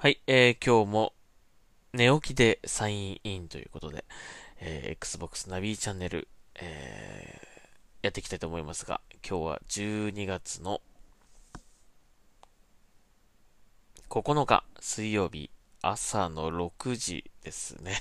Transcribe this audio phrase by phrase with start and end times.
[0.00, 1.12] はい、えー、今日も
[1.92, 4.04] 寝起きでサインインということで、
[4.60, 10.80] えー、Xbox ナビチャンネル、えー、やっていきたいと思いますが、今日は12月の
[14.08, 15.50] 9日水曜日
[15.82, 18.00] 朝の6時ですね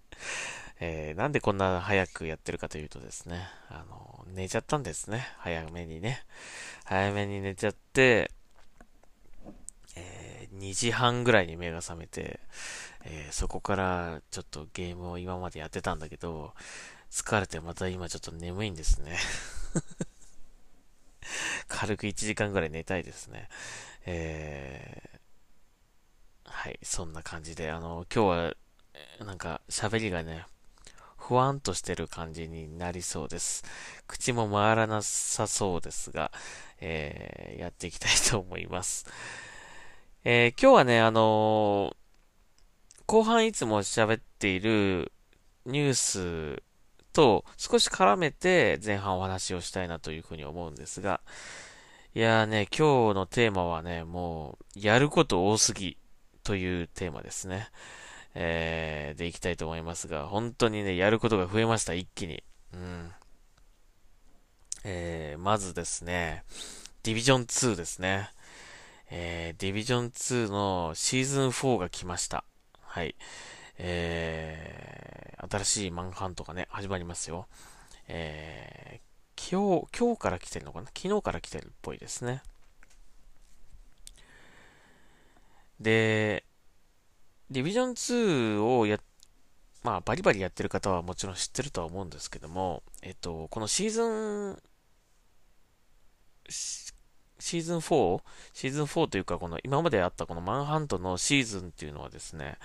[0.80, 5.26] えー、なんでこんな早くやってるかというとですね、あの、寝ちゃったんですね。
[5.38, 6.26] 早めにね。
[6.84, 8.30] 早めに寝ちゃって、
[10.58, 12.40] 2時半ぐらいに目が覚めて、
[13.04, 16.54] えー、そこからちょっとゲームを今までやってたんだけど、
[17.10, 19.16] 疲れてまた今ちょっと眠いんですね
[21.68, 23.48] 軽く1時間ぐらい寝たいですね。
[24.06, 28.54] えー、はい、そんな感じで、あの、今日は、
[29.24, 30.46] なんか喋りがね、
[31.16, 33.64] ふわんとしてる感じになりそうです。
[34.06, 36.30] 口も回らなさそうですが、
[36.80, 39.06] えー、やっていきたいと思います。
[40.28, 45.12] えー、今日はね、あのー、後半いつも喋っている
[45.66, 45.94] ニュー
[46.58, 46.62] ス
[47.12, 51.20] と少し絡めて前半お話をしたいなというふうに思うんですが、
[52.12, 55.96] いやーね、今日のテーマはね、もう、やること多すぎ
[56.42, 57.68] というテーマですね。
[58.34, 62.42] えー、でいきたいと思いますが、本当にね、やることが増えました、一気に。
[62.74, 63.12] うん。
[64.82, 66.42] えー、まずですね、
[67.04, 68.30] ディビジョン2ですね。
[69.08, 72.44] えー、ディビジョン2のシーズン4が来ました。
[72.80, 73.14] はい。
[73.78, 77.46] えー、新しいマンハントがね、始まりますよ。
[78.08, 80.86] えー、今日、今日から来てるのかな？
[80.86, 82.42] 昨日から来てるっぽいですね。
[85.78, 86.44] で、
[87.50, 88.98] ディビジョン2をや、
[89.82, 94.02] まあ、バリバリやってる方はもちろん知ってるとは思うんですけども、えっと、このシーズ
[94.52, 94.58] ン、
[97.38, 98.22] シーズン 4?
[98.52, 102.56] シーズン4というか、この今まであったこのマンハントのシーズンっていうのはですね、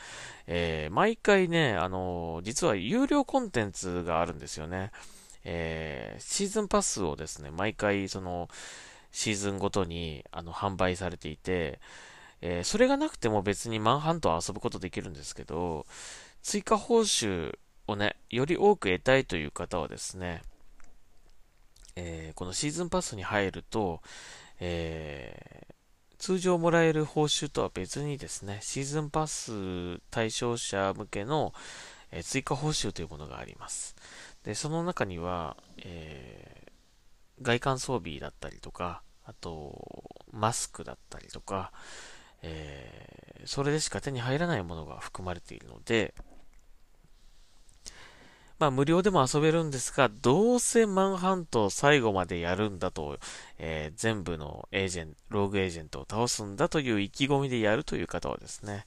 [0.48, 4.92] えー、毎回ね、あのー、実は有料コンテンツがあるんですよね。
[5.44, 8.48] えー、シーズンパスをですね、毎回その、
[9.12, 11.80] シーズンごとにあの販売されていて、
[12.42, 15.86] えー、それがなくても別にマンハントは遊ぶことできるんですけど、
[16.42, 17.58] 追加報酬
[17.88, 20.42] をね、より多く得たいという方はですね、
[21.96, 24.02] えー、このシーズンパスに入ると、
[24.64, 25.74] えー、
[26.20, 31.52] 通常もらえる報酬とは別にですね、シーズンパス対象者向けの、
[32.12, 33.96] え、追加報酬というものがあります。
[34.44, 41.72] で、その中には、えー、外観装備だったりとか、あと、マスクだったりとか、
[42.44, 46.14] えー、それでしか手に入らないものが含まれているので、
[48.62, 53.18] まあ無料でも遊べるんですが、どうせマンハントを最後までやるんだと、
[53.58, 58.86] えー、全部のエージェント、ローグエージェントを倒すんだという意気込みでやるという方はですね、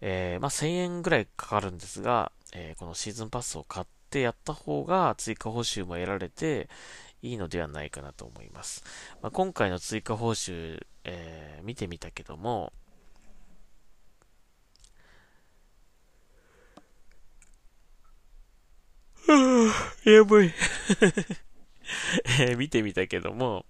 [0.00, 6.68] えー、まあ1000円ぐらいかかるんですが、えー、このシーズンパスを買ってやった方が追加報酬も得られて
[7.22, 8.82] いいのではないかなと思います。
[9.22, 12.72] まあ、今回の追加報酬、えー、見てみたけども、
[20.04, 20.52] やばい
[22.40, 23.66] え見てみたけども、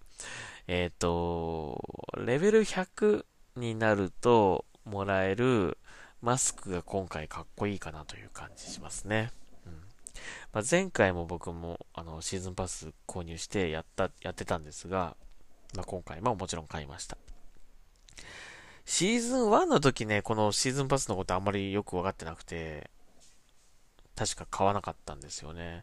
[0.67, 1.83] えっ、ー、と、
[2.17, 3.25] レベル100
[3.57, 5.79] になるともらえる
[6.21, 9.33] マスクが今回かっこいいかなという感じしますね。
[9.67, 9.73] うん
[10.53, 15.17] まあ、前回も僕もあのシーズンパス購入してやった、やってたんですが、
[15.75, 17.17] まあ、今回ももちろん買いました。
[18.85, 22.91] シーズン1の時ね、このシーズンパスのことあんまりよくわかってなくて、
[24.23, 25.83] 確か買わなかったんですよね。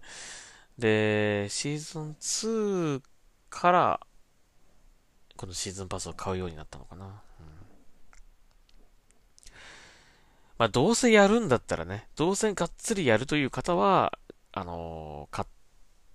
[0.78, 3.02] で、シーズン2
[3.50, 4.00] から、
[5.36, 7.06] このシーズンパスを買うようになったのかな。
[7.06, 7.12] うん、
[10.58, 14.18] まあ、どうせやるんだったらね、どうせがっつりやるという方は、
[14.54, 15.48] あのー、買っ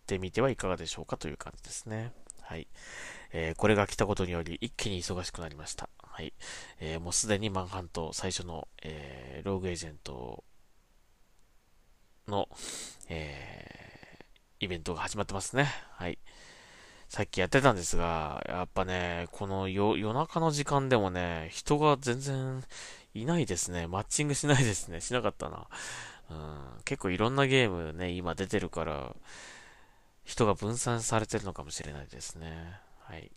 [0.06, 2.12] てみてはいかがでしょうかという感じですね。
[2.40, 2.66] はい。
[3.34, 5.90] えー、これが来たことにより一気に忙しくなりました。
[6.02, 6.32] はい。
[6.80, 10.42] えー、もうすでにマンハント最初の、えー、ローグエージェント
[12.28, 12.48] の、
[13.08, 15.68] えー、イベントが始まってますね。
[15.92, 16.18] はい。
[17.08, 22.64] さっきやってたんですが、やっぱね、この夜中の時間でもね、人が全然
[23.14, 23.86] いないですね。
[23.86, 25.00] マッチングしないですね。
[25.00, 25.68] しなかったな。
[26.30, 29.14] うん、結構いろんなゲームね、今出てるから、
[30.24, 32.80] 人が分散されてるのかもしれないですね。
[33.00, 33.30] はい。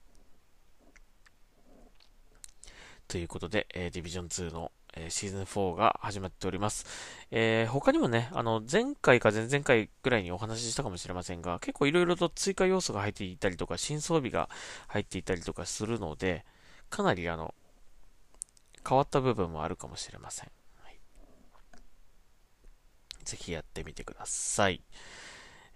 [3.07, 6.85] ということで、えー、ディビジョン2のえシーズン4が始まっております。
[7.31, 14.49] えー、他にもね、あの、前回か前々回ぐらいにお話ししたかもしれませんが、結構いろいろと追加要素が入っていたりとか、新装備が
[14.88, 16.45] 入っていたりとかするので、
[16.89, 17.53] かなりあの、
[18.88, 20.51] 変わった部分もあるかもしれません。
[20.81, 20.99] はい、
[23.23, 24.81] ぜひやってみてください。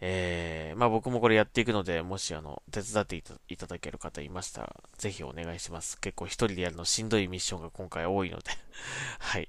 [0.04, 6.00] えー、まあ僕もこれやっていくので、もしあの、手伝っていただける方いましたら、ぜひお願いします。
[6.00, 8.52] 結構一人でやるのしんどいミッションが今回多いので
[9.20, 9.48] はい。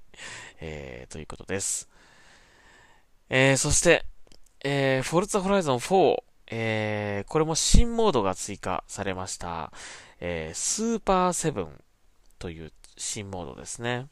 [0.60, 1.88] えー、ということです。
[3.30, 4.04] えー、そして、
[4.62, 9.72] えー、フォルツァホライゾン4、えー、これも新モードが追加されました。
[10.20, 11.82] えー、スーパーセブン
[12.38, 14.06] という新モードですね。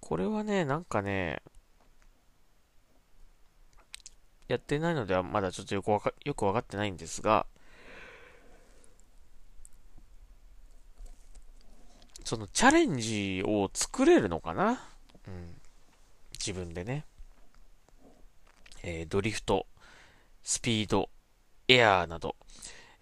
[0.00, 1.42] これはね、なんかね、
[4.48, 7.46] やってないのではまだちょっとよくわかよくわかってないんですが、
[12.24, 14.82] そのチャレンジを作れるのかな？
[15.26, 15.54] うん。
[16.32, 17.04] 自分でね。
[18.82, 19.66] えー、ドリフト、
[20.42, 21.10] スピード、
[21.66, 22.36] エアーなど、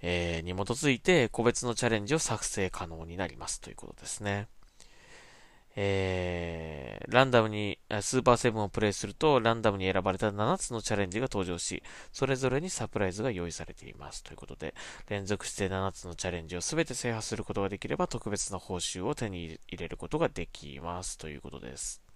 [0.00, 4.48] えー、に基づいて個別のチャレンジを作成可能になりますということですね。
[5.78, 11.82] えー、ランダムに、スーパーセブンをプレイすると、ランダムに選ばれた7つのチャレンジが登場し、
[12.12, 14.24] それぞれにサプライズが用意されています。
[14.24, 14.74] ということで、
[15.08, 21.18] 連続して7つのチャレンジを全て制覇することができれば、特別な報酬を手に入れることができます。
[21.18, 22.06] ということです。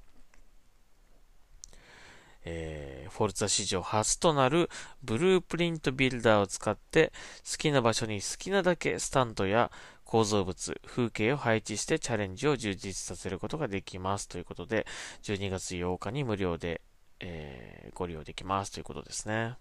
[2.45, 4.71] えー、フォルツァ史上初となる
[5.03, 7.13] ブループリントビルダーを使って
[7.51, 9.71] 好きな場所に好きなだけスタンドや
[10.11, 14.85] 構造物、風景を配置してチャレンジを充実させることができますということで、
[15.23, 16.81] 12月8日に無料で、
[17.21, 19.55] えー、ご利用できますということですね。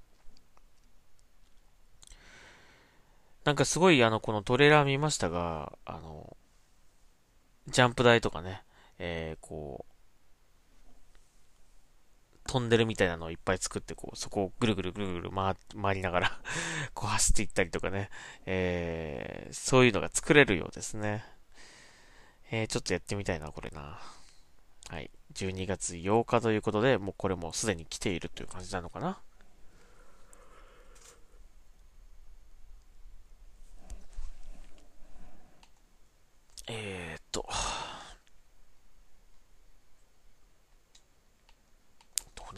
[3.44, 6.36] なんかすごいあの、このトレーラー見ましたが、あの、
[7.68, 8.64] ジャンプ台とかね、
[8.98, 9.89] えー、こう、
[12.50, 16.42] トンネルみたいなのをいっぱい作って、こう、そこをぐるぐるぐるぐる回回りながら
[16.96, 18.10] こう走っていったりとかね、
[18.48, 21.24] えー、そういうのが作れるようですね。
[22.50, 24.02] えー、ちょっとやってみたいな、これな。
[24.90, 25.12] はい。
[25.36, 29.22] 12月8日ということで、もうこれもすでに来ているという感じなのかな。
[36.68, 37.48] えー、っと。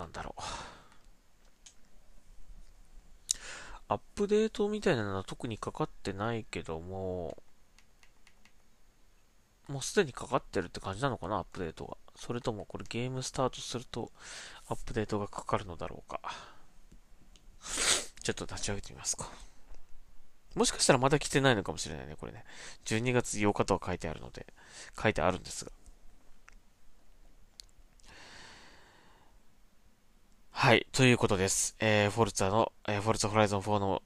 [0.02, 0.42] なんだろう。
[3.88, 7.38] アップデートみたいなのは特にかかってないけども、
[9.68, 11.98] もうすでにかかってるって感じなのかな、アップデートが。
[12.16, 14.12] それともこれゲームスタートすると
[14.68, 16.20] アップデートがかかるのだろうか。
[18.24, 19.30] ちょっと立ち上げてみますか。
[20.56, 22.44] もしかしたらまだ来てないのかもしれないね、これね。
[22.86, 24.48] 12月8日とは書いてあるので、
[25.02, 25.72] 書いてあるんですが。
[30.62, 31.76] はい、ということです。
[31.80, 34.04] えー、フォルツァの、えー、フォルツァホライゾン4の、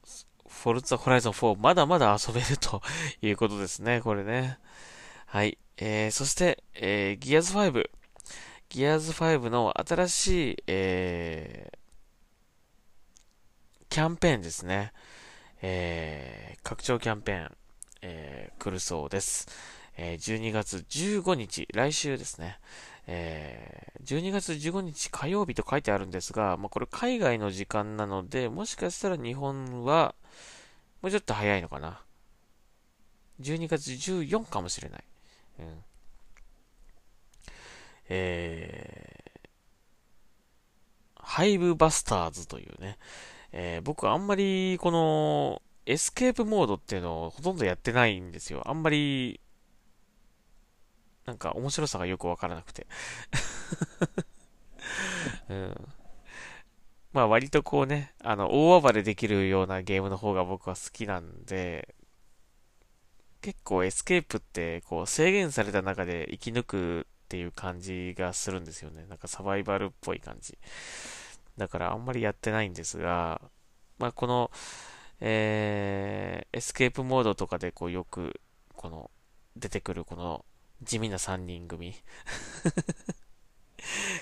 [0.48, 2.81] フォルツァホライゾン4、まだまだ遊べると
[3.22, 4.57] いうことですね、これね。
[5.25, 5.57] はい。
[5.75, 7.90] えー、そして、えー、ギアズ5。
[8.69, 11.78] ギアズ5の新しい、えー、
[13.90, 14.94] キャンペーンですね。
[15.62, 17.51] えー、拡張キャンペーン、
[18.01, 19.50] えー、来るそうです。
[19.98, 22.60] えー、12月15日、来週ですね。
[23.08, 30.16] えー、12月15日火曜日と書いてあるんですが、まあ、これ海外の時間なので、もしかしたら日本は、
[31.02, 32.02] もうちょっと早いのかな。
[33.42, 35.04] 12月14かもしれない。
[35.60, 35.84] うん。
[38.08, 42.98] えー、ハイブバスターズというね、
[43.52, 48.64] えー、僕あんまりこのエスケープモードっていうのをほとんどやってないんですよ。
[48.66, 49.40] あんまり
[51.25, 52.88] なんか面白さがよくわからなくて
[55.50, 55.88] うん。
[57.13, 61.96] まあ割とこうね、あの、大暴れできるようなゲームの方が僕は好きなんで、
[63.41, 69.05] 結構エスケープってこう制限された中で生き抜くっていう感じがするんですよね。
[69.08, 70.58] なんかサバイバルっぽい感じ。
[71.58, 73.41] だからあんまりやってないんですが、
[73.98, 74.51] まあこの、
[75.22, 78.41] えー、エスケープモードとかでこうよく、
[78.75, 79.10] この、
[79.55, 80.44] 出てくるこの
[80.86, 81.96] 地味な3人組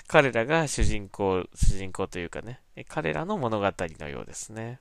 [0.08, 4.80] 彼らが主人公、主人公というかね、彼らの物語のようですね。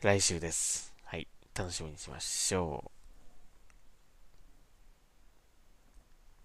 [0.00, 0.94] 来週です。
[1.04, 1.26] はい。
[1.54, 2.90] 楽しみにしましょ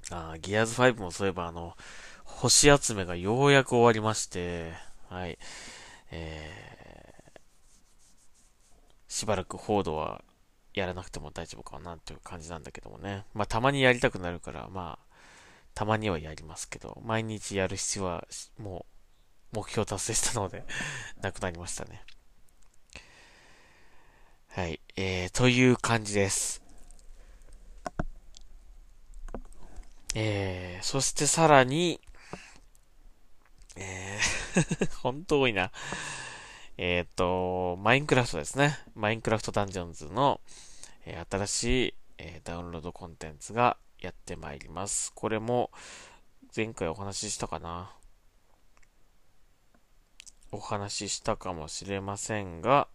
[0.09, 0.11] う。
[0.11, 1.77] あギアーズ5もそういえばあの、
[2.25, 4.73] 星集めがようやく終わりまして、
[5.09, 5.37] はい。
[6.11, 7.39] えー、
[9.07, 10.23] しばらくフォードは
[10.73, 13.25] やらなくても大丈夫かなという感じなんだけどもね。
[13.33, 15.13] まあ、たまにやりたくなるから、まあ、
[15.73, 18.27] たまにはやりますけど、毎日やる必要は、
[18.57, 18.85] も
[19.53, 20.63] う、目標達成したので
[21.21, 22.03] なくなりましたね。
[24.49, 26.61] はい、えー、という感じです。
[30.15, 32.01] えー、そしてさらに、
[33.75, 34.43] えー
[35.01, 35.71] 本当多いな。
[36.77, 38.79] えっ、と、マインクラフトですね。
[38.95, 40.41] マインクラフトダンジョンズの、
[41.05, 45.11] えー、新しい、えー、ダウンロードコンテンツがやってまいります。
[45.13, 45.69] これも
[46.55, 47.91] 前回お話ししたかな？
[50.51, 52.87] お話ししたかもしれませんが、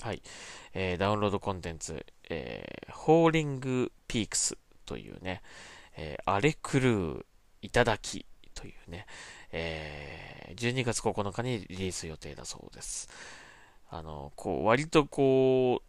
[0.00, 0.22] はい。
[0.72, 5.42] えー、ダウンロードコンテンツ、えー、ホーリングピークスというね、
[5.96, 7.26] えー、荒れ狂う
[7.60, 8.24] いただき
[8.60, 9.06] というね、
[9.52, 13.08] えー、12月9日にリリース予定だそうです。
[13.88, 15.84] あの、こう、割とこう、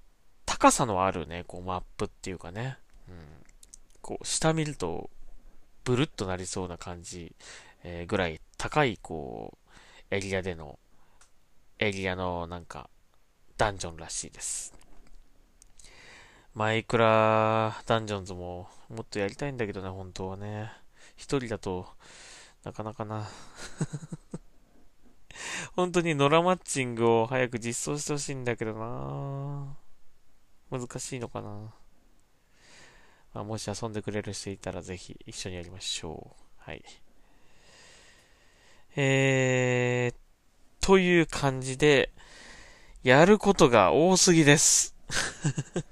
[0.46, 2.78] 高さのあるね、こう、マップっていうかね、
[3.10, 3.16] うん、
[4.01, 5.10] こう、下見ると、
[5.84, 7.36] ブルッとなりそうな感じ、
[7.84, 9.58] えー、ぐらい高い、こ
[10.12, 10.80] う、エリアでの、
[11.80, 12.90] エリアのなんか、
[13.58, 14.74] ダンジョンらしいです。
[16.54, 20.72] マイクラダンジョンズももっとやりたいんだけどね、本当はね。
[21.16, 21.88] 一人だと、
[22.63, 23.30] なかなかな。
[25.75, 29.77] 本当にノラマッチングを早く実装してほしいんだけどな
[30.70, 31.74] 難しいのかな
[33.34, 36.44] まあ、もし遊んでくれる人いたらぜひ一緒にやりましょう。
[36.58, 36.84] はい。
[38.98, 42.12] えー、という感じで、
[43.03, 44.96] やることが多すぎです。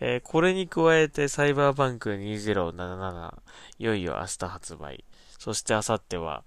[0.00, 3.34] えー、これに加えて、サイバーバンク2077、
[3.78, 5.04] いよいよ明日発売。
[5.42, 6.44] そして明後日は、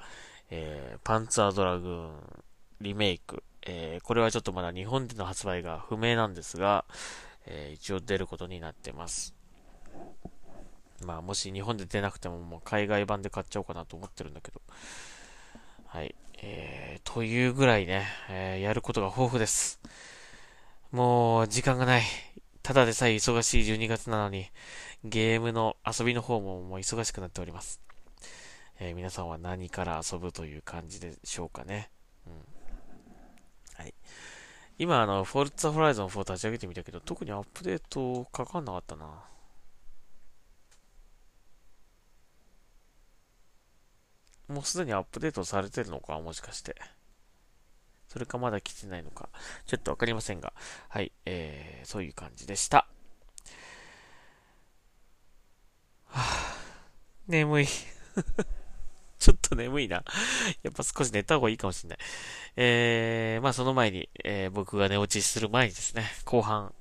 [0.50, 2.44] えー、パンツァードラグーン
[2.80, 3.44] リメイク。
[3.64, 6.86] えー、これはちょっとまだ日本での発売が不明なんですが、
[7.46, 9.36] えー、一応出ることになってます。
[11.04, 14.62] まあ、もし日本で出なくても、もう海外版で買っちゃおうかなと思ってるんだけど。
[15.88, 16.16] はい。
[16.42, 19.82] えー、というぐらいね、えー、やることが豊富です。
[20.94, 22.04] もう、時間がない。
[22.64, 24.46] ただでさえ忙しい12月なのに、
[25.04, 27.82] ゲームの遊びの方ももう忙しくなっております。
[28.80, 31.90] えー、皆さんは何から遊ぶという感じでしょうかね。
[32.28, 32.34] うん。
[33.76, 33.94] はい。
[34.78, 39.24] 今、あの、フォルツァホライゾン4立ち上げてみたけど、特にアップデートかかんなかったな。
[44.48, 46.76] もうすでにアップデートされてるのかもしかして。
[48.08, 49.30] それかまだ来てないのか。
[49.66, 50.54] ちょっとわかりませんが。
[50.90, 51.12] はい。
[51.26, 52.88] えー、そういう感じでした。
[56.06, 56.22] はぁ、
[57.28, 57.68] 眠い。
[59.26, 60.04] ちょっと眠いな。
[60.62, 61.98] やっぱ少し寝た方がいいかもしれない。
[62.58, 66.76] えー、まあその前に、えー、僕が寝落ちする前にですね、後半、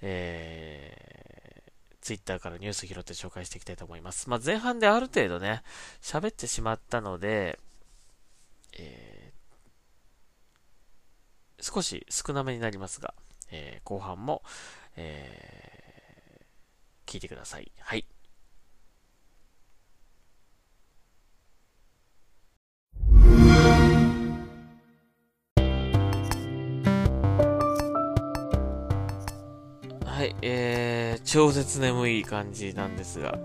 [0.00, 4.30] えー、ツイッターからニュース拾って紹介していきたいと思います。
[4.30, 5.62] まあ前半である程度ね、
[6.00, 7.58] 喋ってしまったので、
[8.78, 13.12] えー、少し少なめになりますが、
[13.50, 14.42] えー、後半も、
[14.96, 17.70] えー、聞いてください。
[17.78, 18.06] はい。
[30.20, 33.38] はい、えー、超絶眠い感じなんですが、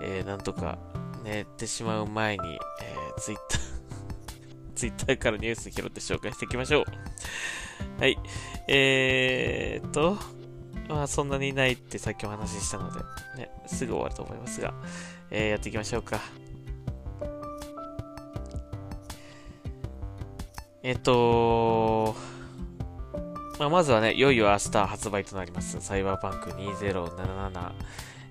[0.00, 0.78] えー、なんとか
[1.22, 3.60] 寝てしまう前に、えー、ツイッター
[4.74, 6.84] ツイッターからニュース拾って紹介していきましょう。
[8.00, 8.18] はい、
[8.66, 10.16] えーと、
[10.88, 13.00] まあそんなにないってさっきお話ししたので、
[13.36, 14.72] ね、すぐ終わると思いますが、
[15.30, 16.18] えー、やっていきましょうか。
[20.82, 22.16] えっ、と
[23.62, 27.72] まあ、まずはね、いよいよ明日発売となります、サイバーパンク2077、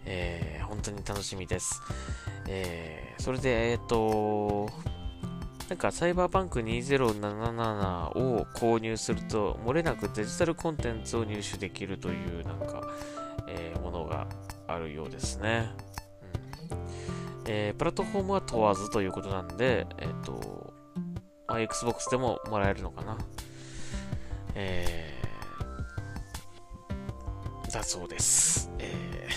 [0.03, 1.81] えー、本当に楽しみです。
[2.50, 4.69] えー、それで、えっ、ー、と、
[5.69, 12.81] なんか、サイバーパンク2077を購入すると、漏れなくデジタルコンテンツを入手できるという、なんか、
[13.47, 14.27] え、ものが
[14.67, 15.71] あるようですね。
[16.71, 16.81] うん
[17.47, 20.73] え、プラットフォームは問わずということなんで、えっ、と、
[21.47, 23.17] まあ、Xbox でももらえるのかな。
[24.55, 25.20] えー、
[27.71, 28.69] だそうです。
[28.79, 29.27] え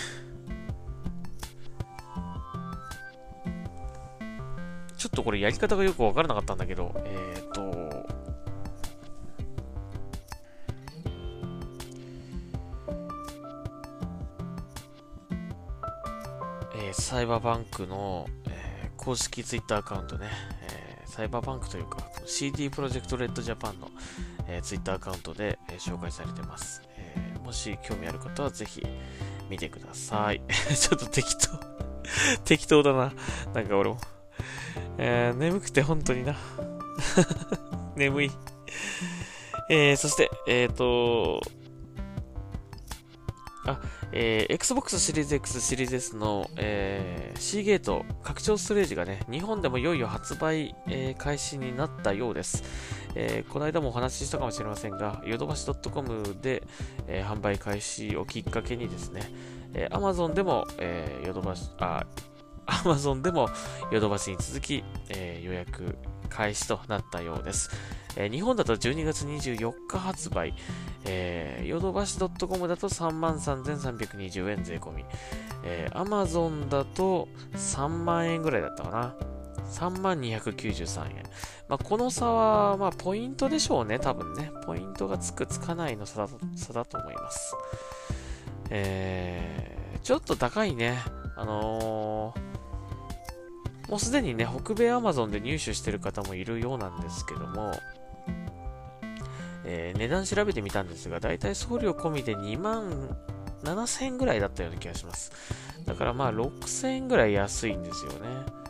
[4.89, 7.61] ー、ちょっとこれやり方がよくわからなかったんだけど、えっ、ー、と、
[16.75, 20.29] えー、サイバーバンクの、えー、公式ツイッターアカウントね、
[20.69, 23.89] えー、サイバーバンクというか、CD プロジェクトレッドジャパンの、
[24.47, 26.81] えー、Twitter アカウントで、えー、紹介されてます、
[27.45, 28.83] もし興味ある方はぜひ
[29.49, 30.41] 見てください。
[30.75, 31.75] ちょっと適当
[32.43, 33.13] 適当だな。
[33.53, 33.97] なんか俺も。
[34.97, 36.35] えー、眠くて本当にな。
[37.95, 38.31] 眠い。
[39.69, 41.41] えー、そして、えっ、ー、と、
[43.65, 43.79] あ、
[44.11, 52.63] えー、Xbox シリーズ X シリーズ S の、えー、C ゲート拡張ストレージがね、日本でもいよいよ発売、えー、開始になったようです。
[53.15, 56.63] えー、この間もお話ししたかもしれませんが、ヨドバシ .com で、
[57.07, 59.21] えー、販売開始をきっかけにですね、
[59.73, 62.05] えー、Amazon でも、えー、ヨドバシ、あ、
[62.67, 63.49] Amazon でも
[63.91, 65.97] ヨドバシに続き、えー、予約
[66.29, 67.69] 開始となったようです。
[68.17, 70.53] えー、日本だと12月24日発売、
[71.05, 75.05] えー、ヨドバシ .com だと33,320円税込み、
[75.63, 79.34] えー、Amazon だと3万円ぐらいだったかな。
[79.71, 81.23] 3万293円。
[81.67, 84.51] まあ、この差は、まあ、ポイントでしょうね、多分ね。
[84.65, 87.55] ポイントがつく、つかないの差だと差だと思います。
[88.69, 90.99] えー、ちょっと高いね。
[91.35, 97.71] あのー、もうすでにね、北米アマゾンで入手してる方もいるようなんですけども、
[99.65, 103.17] えー、値段調べてみたんですが、だいたい送料込みで2万
[103.63, 105.31] 7000円ぐらいだったような気がします。
[105.85, 108.64] だからまあ6000円ぐらい安いんですよね。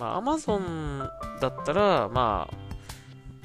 [0.00, 1.08] まあ Amazon
[1.40, 2.70] だったらまあ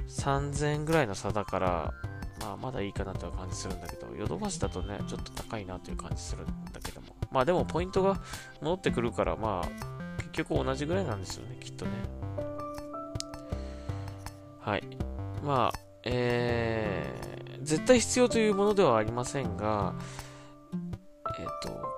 [0.10, 1.94] 3000円ぐらいの差だから、
[2.40, 7.08] まあまだいいかなという感じするんだけど、ヨドバシだとね、ちょっと高いなという感じするんだけども。
[7.32, 8.22] まあでもポイントが
[8.62, 11.92] 戻ってくるから、まあ結局同じぐらいなんですよね、きっとね。
[14.62, 14.84] はい。
[15.44, 19.94] まあ、えー、絶対必要というものではありませんが、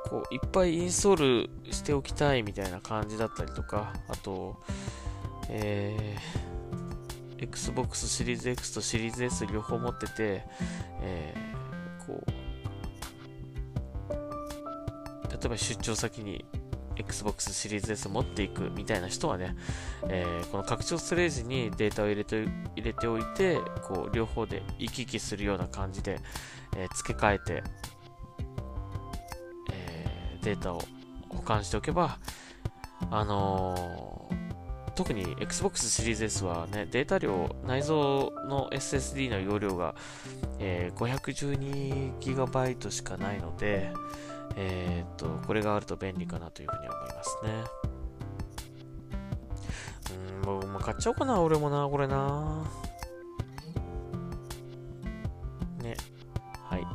[0.10, 4.58] こう、いっぱいインストールしておきたいみたいな感じだったりとか、あと、
[5.50, 10.44] えー、Xbox シリーズ X とシリーズ S 両方持ってて、
[11.02, 12.32] えー、こう、
[15.32, 16.46] 例えば出張先に
[16.96, 19.56] Xbox シリーズ S 持っていくみたいな人はね、
[20.10, 26.20] えー、この拡張ストレージにデータを入れて入れておいて、こう両方で行き来するような感じで、
[26.76, 27.64] えー、付け替えて、
[30.48, 30.82] データを
[31.28, 32.20] 保管しておけば、
[33.12, 37.96] あのー、特に Xbox シリーズ S はね、データ量、内蔵
[38.48, 39.94] の SSD の容量が、
[40.60, 43.92] えー、512GB しかないので、
[44.56, 47.52] えー、っと、これがあると便利かなというふうに思いますね。
[50.40, 52.64] うん、僕も買っちゃおうかな、俺もな、これな。
[55.84, 55.98] ね。
[56.70, 56.88] はい。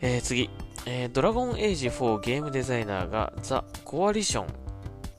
[0.00, 0.50] えー、次。
[0.84, 4.46] えー、ドラゴンエイジ4ゲームデザイナーがザ・コアリション。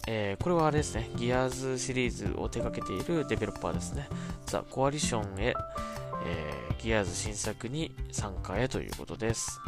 [0.08, 1.10] えー、これはあれですね。
[1.16, 4.10] ギアーズシリーズを手掛けているデベロッパーですね。
[4.46, 5.54] ザ・コアリションへ、
[6.26, 9.62] えー、ギアーズ新作に参加へということです。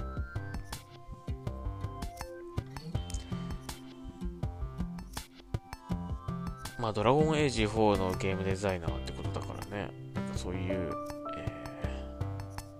[6.77, 10.91] まあ、ドラゴンエイジ4のゲームデザイナーってことだからね、なんかそういう、
[11.37, 11.47] え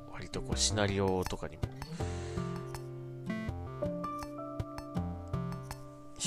[0.09, 1.63] ー、割とこうシナリオとかにも、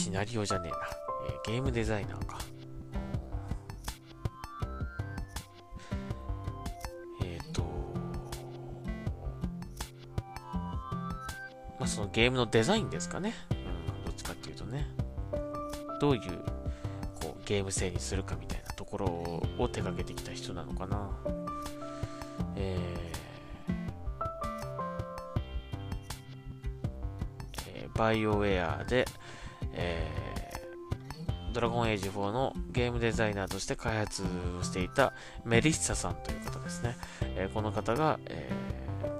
[0.09, 0.79] シナリオじゃねえな、
[1.29, 2.39] えー、ゲームデザイナーか。
[7.23, 7.63] えっ、ー、と、
[11.79, 13.35] まあ、そのゲームのデザインですかね。
[13.51, 13.55] う
[14.01, 14.87] ん、どっちかっていうとね。
[16.01, 16.23] どういう
[17.21, 19.07] こうゲーム性にするかみたいなところ
[19.59, 21.11] を手掛けてきた人なのかな。
[22.57, 29.05] えー、バイオウェアで、
[31.69, 34.23] ラゴンエイジ4のゲームデザイナーとして開発
[34.59, 35.13] をしていた
[35.45, 36.97] メリッサさんという方ですね。
[37.37, 38.51] えー、この方が、え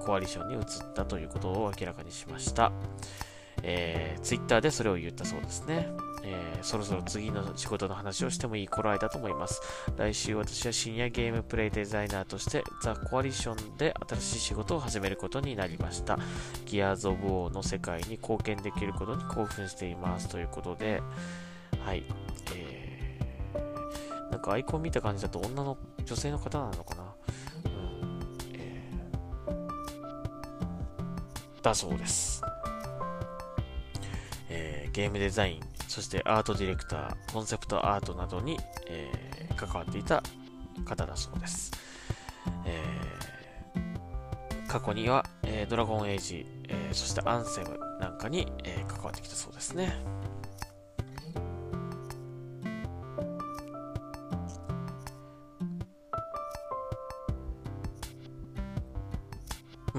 [0.01, 0.63] ー、コアリションに移っ
[0.95, 2.71] たということを明らかにしました。
[3.61, 5.89] えー、ツイッターでそれを言ったそうですね。
[6.23, 9.61] えー、そろそろ次の仕事の話をしてもいい頃合いだと思います。
[9.95, 16.17] 来週私は深夜ゲームプレイデザイナーとしてザ・コアリションで新しい仕事を始めることになりました。
[16.65, 21.03] ギアーズ・オブ・ウォーの世界に貢献できることに興奮していますということで、
[21.85, 22.03] はい。
[22.55, 27.03] えー、なんかアイコン見た感じだと女の、女性の方なのかな？
[27.65, 28.19] うん。
[28.53, 32.41] えー、だそうです。
[34.49, 40.21] えー、ゲームデザインそしてアートディレクター、コンセプトアートなどに、えー、関わっていた
[40.85, 41.71] 方だそうです。
[42.65, 49.93] えー、過去には、えー、ドラゴンエイジ、えそしてアンセムなんかに、え関わってきたそうですね。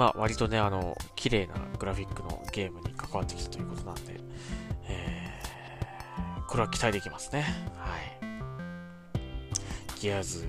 [0.01, 4.19] まあ割とね、あの、綺麗なグラフィックのゲームに関わってきたということなんで、
[6.49, 7.45] これは期待できますね。
[7.77, 8.01] はい。
[10.01, 10.47] ギアーズ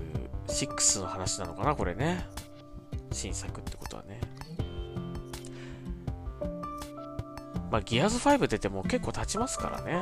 [0.48, 2.26] 6の話なのかな、これね。
[3.12, 4.22] 新作ってことはね。
[7.70, 10.00] まあ、ギアーズ5出ても結構経ちますからね。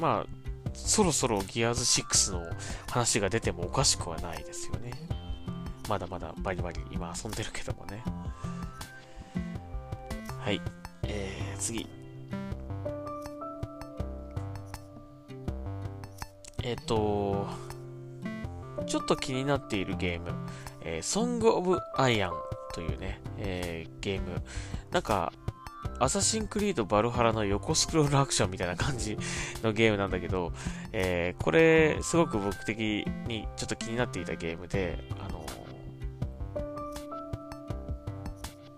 [0.00, 0.28] まあ、
[0.74, 2.42] そろそろギアーズ6の
[2.90, 4.87] 話が出てもおかしくはないですよね。
[5.88, 8.02] まだまだバリバリ今遊んでるけどもね。
[10.38, 10.60] はい。
[11.04, 11.88] えー、次。
[16.62, 17.46] えっ、ー、と、
[18.86, 20.32] ちょっと気になっているゲーム、
[20.82, 22.32] えー、Song of Iron
[22.74, 24.42] というね、えー、ゲーム。
[24.90, 25.32] なんか、
[26.00, 29.18] アサシンクリードバルハラの横スクロールアクションみたいな感じ
[29.62, 30.52] のゲームなんだけど、
[30.92, 34.98] えー、これ、すごく僕的にちょっと気になっていたゲームで、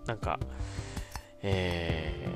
[0.05, 0.39] なんか、
[1.41, 2.27] え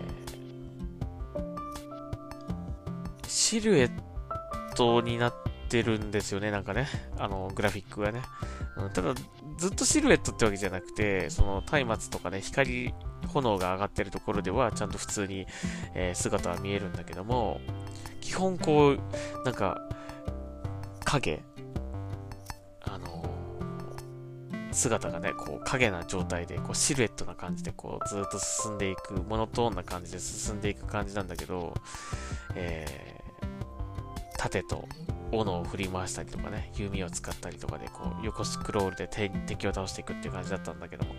[3.23, 3.91] ー、シルエッ
[4.75, 5.33] トになっ
[5.69, 6.87] てるんですよね、なんかね。
[7.17, 8.21] あの、グラフィックがね。
[8.77, 9.13] うん、ただ、
[9.57, 12.93] ずっとシルエットってわけじゃなくて、その松明とかね、光、
[13.27, 15.47] 炎が上がってるところでは、ちゃんと普通に、
[15.93, 17.61] えー、姿は見えるんだけども、
[18.21, 18.99] 基本こう、
[19.45, 19.81] なんか、
[21.05, 21.41] 影、
[24.75, 31.73] 姿がね、こう影な状態で、こうシルエットな感じで、こうずっと進んでいく、モノトーンな感じで進んでいく感じなんだけど、
[32.55, 34.87] えー、盾と
[35.31, 41.15] 斧を振り回したりとかね、弓を使ったりとかで、こう、横スクロールで敵を倒していくっていう感じだったんだけども、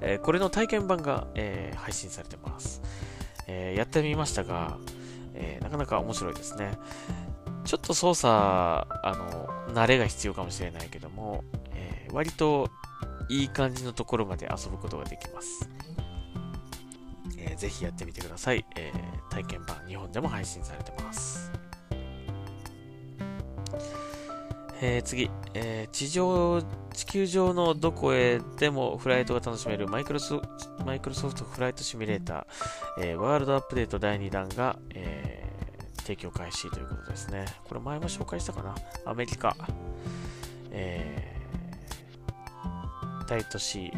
[0.00, 2.82] えー、これの体験版が、えー、配信されてます。
[3.46, 4.78] えー、やってみましたが、
[5.34, 6.78] えなかなか面白いですね。
[7.64, 8.86] ちょっと操作、あ
[9.68, 11.44] の、慣れが必要かもしれないけども、
[12.14, 12.70] 割と
[13.28, 15.68] いい感じのところまで遊ぶことができます。
[17.38, 18.64] えー、ぜひやってみてください。
[18.76, 18.92] え
[19.30, 21.50] 体験版、日本でも配信されてます。
[24.80, 30.42] えー、次、えー、地上、地球上のどこへでもフライトが楽しめるマイクロソ
[30.84, 37.46] マイクロソフトフライトシミュレーター、えー、ワールドアップデート第2弾が、えー、提供開始ということですね。
[37.64, 38.74] これ前も紹介したかな？
[39.06, 39.56] アメリカ、
[40.70, 41.33] えー、
[43.26, 43.92] 大都市、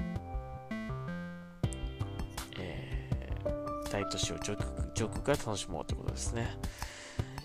[2.58, 6.56] えー、大都市を上空上空から楽しもうということですね。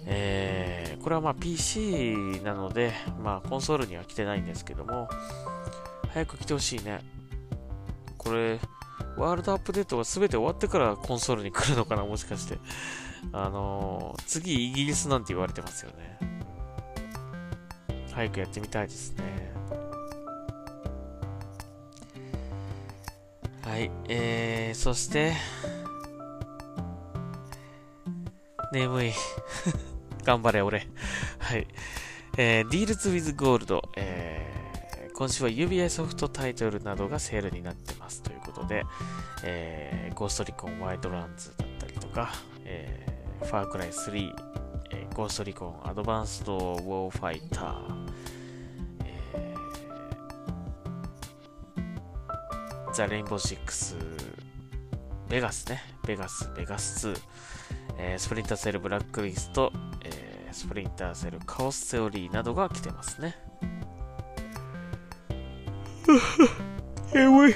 [0.06, 2.92] えー、これはまあ PC なので、
[3.22, 5.10] まあコンソールには来てないんですけども、
[6.14, 7.02] 早く来てほしいね。
[8.18, 8.60] これ、
[9.18, 12.58] ワールドアップデートが全て終わってからコンソールに来るのかな、もしかして。
[13.34, 16.18] あのー、次イギリスなんて言われてますよね。
[18.14, 19.51] 早くやってみたいですね。
[23.72, 25.32] はい、えー、そして、
[28.74, 29.14] 眠い。
[30.26, 30.90] 頑張れ、俺。
[31.40, 31.66] はい。
[32.38, 38.84] えー、Deals with Gold、えー、今週は指輪ソフトタイトルなどがセールになってますということで、
[39.46, 42.34] えー、ゴーストリコンワイドランズだったりとか、
[42.66, 44.34] えー、ファークライ3、
[44.90, 48.01] えー、ゴーストリコンアドバンストウォーファイター、
[53.02, 53.96] ザ・レインボーシックス、
[55.28, 57.22] ベガスね、ベガス、ベガス2、
[57.98, 63.36] えー、スプリンターセルブラックリスト、えー、スプリンターセルカオスセオリーなどが来てますね。
[67.12, 67.56] 眠い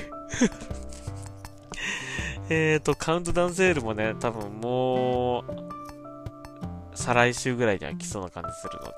[2.49, 5.45] えっと、カウントダウンセールもね、多分もう、
[6.95, 8.93] 再来週ぐらいには来そうな感じするので、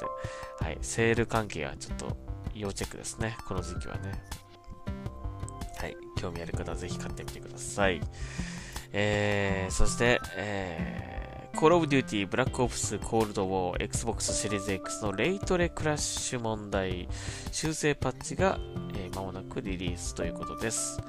[0.62, 2.16] はい、セール関係はちょっと
[2.56, 4.47] 要チェックですね、この時期はね。
[5.80, 8.02] はい、興味ある方はぜひ買ってみてください。
[8.94, 17.10] えー、そして、えー Call of Duty Black Ops Cold War Xbox シリーズ X のレイトレクラッシュ問題
[17.52, 18.60] 修正パッチが、
[18.94, 21.02] えー、間もなくリリースということです。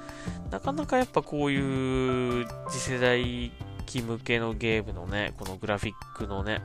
[0.49, 3.51] なかなかやっぱこういう次世代
[3.85, 6.63] 機向けのゲームのね、このグラフィックのね、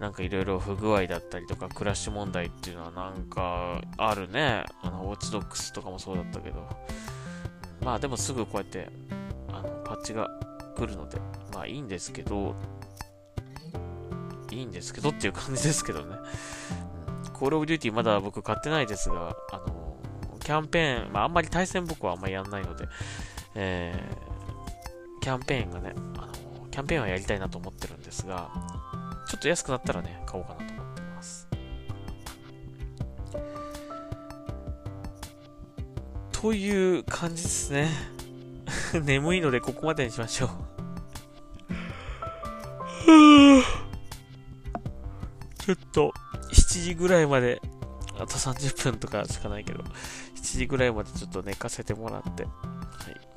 [0.00, 4.64] なんかいろいろ不具合だったりとか、クラッシュ問題っていうのはなんかあるね。
[4.82, 6.68] あの、ウォッチドックスとかもそうだったけど。
[7.84, 8.88] まあでもすぐこうやって、
[9.48, 10.30] あの、パッチが
[10.76, 11.18] 来るので、
[11.52, 12.54] まあいいんですけど、
[14.50, 16.16] いいんですけどっていう感じですけどね。
[17.26, 19.96] うん、コールオブデューティーまだ僕買ってないですが、あの
[20.40, 22.86] キャンペーン、まああんまり対戦僕はあんまりやんないので、
[23.54, 26.32] えー、キャンペーンがね、あの
[26.70, 28.50] キャンペーンはやりたいなと思ってるんですが、
[29.28, 30.81] ちょっと安くなったらね、買おうかなと
[36.42, 37.88] という感じですね。
[39.00, 40.48] 眠いのでここまでにしましょう
[45.56, 46.12] ちょっと
[46.50, 47.62] 7時ぐらいまで
[48.18, 52.52] あと30分とかしかないけど、7時ぐらいまでちょっと寝かせてもらって、はい、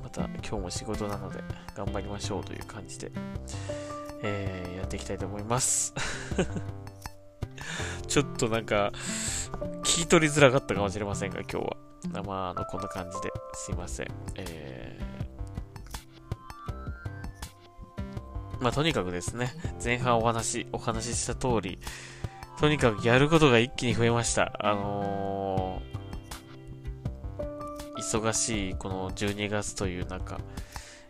[0.02, 1.44] また今日も仕事なので
[1.76, 3.12] 頑張りましょうという感じで、
[4.24, 5.94] えー、やっていきたいと思います。
[8.08, 8.90] ちょっとなんか、
[9.82, 11.85] 聞き取りづらかったかもしれませんが、今日は。
[12.24, 14.06] まあ、あの、こんな感じですいません。
[14.36, 21.78] えー、まあ、とにかくですね、前半お話、お話しした通り、
[22.58, 24.52] とにかくやることが一気に増えました。
[24.60, 30.38] あのー、忙しいこの12月という中、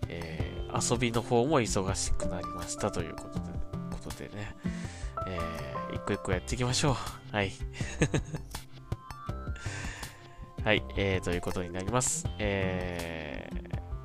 [0.09, 3.41] えー、遊びの方も忙しくなりましたということで、
[3.91, 4.57] ことでね、
[5.29, 6.97] えー、一個一個やっていきましょ
[7.33, 7.35] う。
[7.35, 7.53] はい。
[10.67, 12.27] はい、えー、ということになります。
[12.41, 13.49] え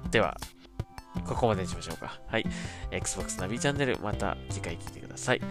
[0.05, 0.37] ー、では、
[1.25, 2.21] ここまでにしましょうか。
[2.27, 2.45] はい。
[2.91, 5.41] Xbox ナビチャンネル、また次回聞いてください。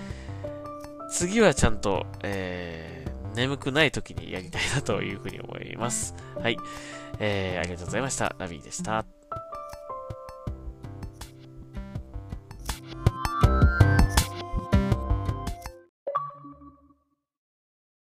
[1.10, 6.14] 次はちゃんと、えー、眠くない時にやりたいなというふうに思います。
[6.40, 6.56] はい。
[7.18, 8.36] えー、ありがとうございました。
[8.38, 9.04] ナビでした。